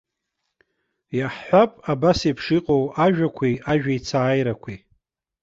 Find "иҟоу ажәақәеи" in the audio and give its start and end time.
2.57-3.55